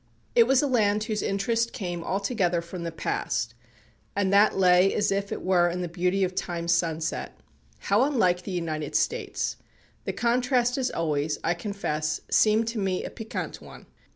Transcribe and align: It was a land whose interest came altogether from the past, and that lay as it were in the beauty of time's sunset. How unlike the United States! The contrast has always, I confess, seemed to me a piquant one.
It 0.33 0.47
was 0.47 0.63
a 0.63 0.67
land 0.67 1.03
whose 1.03 1.21
interest 1.21 1.73
came 1.73 2.03
altogether 2.03 2.59
from 2.61 2.81
the 2.81 2.91
past, 2.91 3.53
and 4.15 4.33
that 4.33 4.57
lay 4.57 4.91
as 4.95 5.11
it 5.11 5.43
were 5.43 5.69
in 5.69 5.81
the 5.81 5.87
beauty 5.87 6.23
of 6.23 6.33
time's 6.33 6.71
sunset. 6.73 7.39
How 7.77 8.01
unlike 8.05 8.41
the 8.41 8.49
United 8.49 8.95
States! 8.95 9.57
The 10.05 10.13
contrast 10.13 10.75
has 10.77 10.89
always, 10.89 11.37
I 11.43 11.53
confess, 11.53 12.21
seemed 12.31 12.67
to 12.69 12.79
me 12.79 13.03
a 13.05 13.11
piquant 13.11 13.61
one. 13.61 13.85